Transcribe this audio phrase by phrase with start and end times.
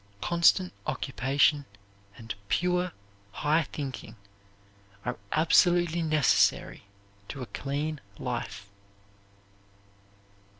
[0.21, 1.65] Constant occupation
[2.17, 2.91] and pure,
[3.33, 4.15] high thinking
[5.05, 6.85] are absolutely necessary
[7.27, 8.67] to a clean life.